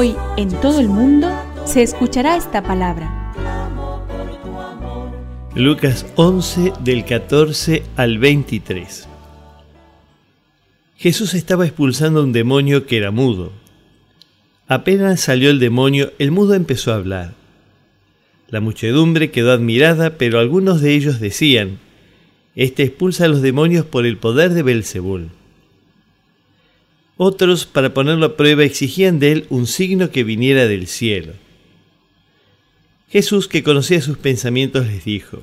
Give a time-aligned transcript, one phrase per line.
[0.00, 1.28] Hoy en todo el mundo
[1.64, 3.34] se escuchará esta palabra.
[5.56, 9.08] Lucas 11 del 14 al 23.
[10.94, 13.50] Jesús estaba expulsando a un demonio que era mudo.
[14.68, 17.34] Apenas salió el demonio, el mudo empezó a hablar.
[18.46, 21.80] La muchedumbre quedó admirada, pero algunos de ellos decían:
[22.54, 25.30] Este expulsa a los demonios por el poder de Belzebul.
[27.20, 31.32] Otros, para ponerlo a prueba, exigían de él un signo que viniera del cielo.
[33.10, 35.42] Jesús, que conocía sus pensamientos, les dijo: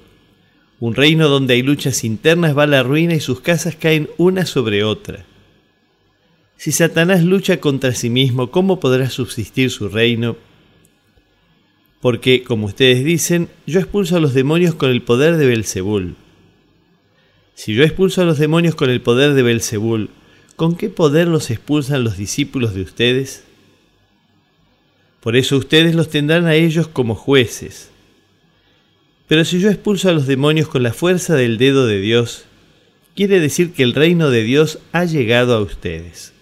[0.79, 4.45] Un reino donde hay luchas internas va a la ruina y sus casas caen una
[4.45, 5.25] sobre otra.
[6.55, 10.37] Si Satanás lucha contra sí mismo, ¿cómo podrá subsistir su reino?
[11.99, 16.15] Porque, como ustedes dicen, yo expulso a los demonios con el poder de Belzebul.
[17.53, 20.09] Si yo expulso a los demonios con el poder de Belzebul,
[20.55, 23.43] ¿con qué poder los expulsan los discípulos de ustedes?
[25.21, 27.89] Por eso ustedes los tendrán a ellos como jueces.
[29.27, 32.45] Pero si yo expulso a los demonios con la fuerza del dedo de Dios,
[33.15, 36.33] quiere decir que el reino de Dios ha llegado a ustedes.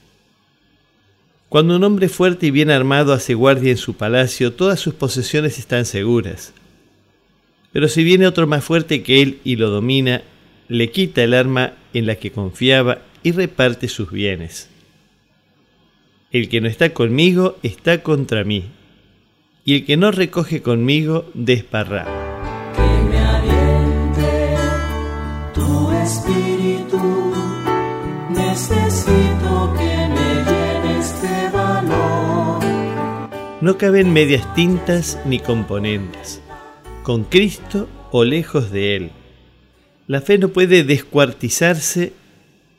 [1.47, 5.59] Cuando un hombre fuerte y bien armado hace guardia en su palacio, todas sus posesiones
[5.59, 6.51] están seguras.
[7.71, 10.23] Pero si viene otro más fuerte que él y lo domina,
[10.67, 14.69] le quita el arma en la que confiaba y reparte sus bienes.
[16.31, 18.71] El que no está conmigo está contra mí,
[19.65, 22.05] y el que no recoge conmigo desparrá.
[22.75, 24.55] Que me aliente
[25.53, 27.33] tu espíritu.
[28.29, 32.63] Necesito que me llenes de valor.
[33.61, 36.41] No caben medias tintas ni componendas,
[37.03, 39.11] con Cristo o lejos de Él.
[40.07, 42.11] La fe no puede descuartizarse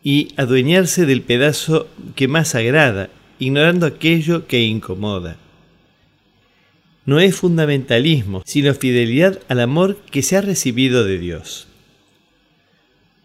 [0.04, 5.38] y adueñarse del pedazo que más agrada, ignorando aquello que incomoda.
[7.06, 11.66] No es fundamentalismo, sino fidelidad al amor que se ha recibido de Dios.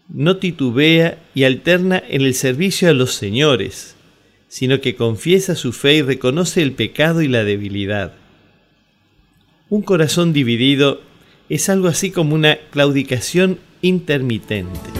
[0.08, 3.94] No titubea y alterna en el servicio a los señores,
[4.48, 8.14] sino que confiesa su fe y reconoce el pecado y la debilidad.
[9.68, 11.02] Un corazón dividido
[11.48, 14.99] es algo así como una claudicación intermitente.